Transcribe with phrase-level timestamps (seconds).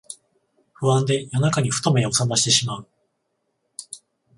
[0.79, 2.87] 不安で夜中にふと目をさましてしまう